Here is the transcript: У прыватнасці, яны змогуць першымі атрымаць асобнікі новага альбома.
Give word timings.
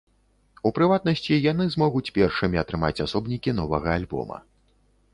У 0.69 0.71
прыватнасці, 0.77 1.37
яны 1.51 1.67
змогуць 1.77 2.03
першымі 2.17 2.57
атрымаць 2.65 2.95
асобнікі 3.09 3.57
новага 3.63 3.89
альбома. 4.01 4.37